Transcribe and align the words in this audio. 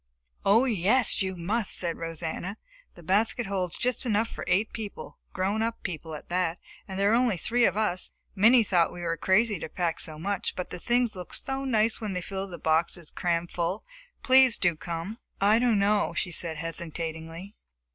"Oh 0.43 0.65
yes, 0.65 1.21
you 1.21 1.35
must!" 1.35 1.75
said 1.75 1.95
Rosanna. 1.95 2.57
"The 2.95 3.03
basket 3.03 3.45
holds 3.45 3.75
just 3.75 4.03
enough 4.03 4.27
for 4.27 4.43
eight 4.47 4.73
people 4.73 5.19
grown 5.31 5.61
up 5.61 5.83
people 5.83 6.15
at 6.15 6.27
that; 6.29 6.57
and 6.87 6.97
there 6.99 7.11
are 7.11 7.15
only 7.15 7.37
three 7.37 7.65
of 7.65 7.77
us. 7.77 8.11
Minnie 8.33 8.63
thought 8.63 8.91
we 8.91 9.03
were 9.03 9.15
crazy 9.15 9.59
to 9.59 9.69
pack 9.69 9.99
so 9.99 10.17
much, 10.17 10.55
but 10.55 10.71
the 10.71 10.79
things 10.79 11.15
looked 11.15 11.35
so 11.35 11.65
nice 11.65 12.01
when 12.01 12.13
they 12.13 12.21
filled 12.21 12.49
the 12.49 12.57
boxes 12.57 13.11
cramful. 13.11 13.83
Please 14.23 14.57
do 14.57 14.75
come!" 14.75 15.19
"I 15.39 15.59
don't 15.59 15.77
know," 15.77 16.15
she 16.15 16.31
said 16.31 16.57
hesitatingly. 16.57 17.53